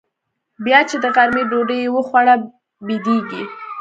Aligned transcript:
بيا 0.65 0.79
چې 0.89 0.95
د 1.03 1.05
غرمې 1.15 1.43
ډوډۍ 1.49 1.79
يې 1.83 1.89
وخوړه 1.95 2.35
بيدېږي. 2.85 3.43